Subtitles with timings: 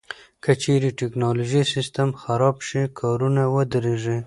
[0.43, 4.17] که چیرې د ټکنالوژۍ سیستم خراب شي، کارونه ودریږي.